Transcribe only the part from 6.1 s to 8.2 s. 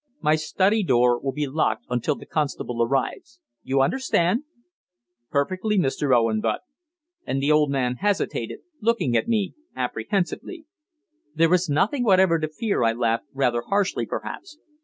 Owen, but" And the old man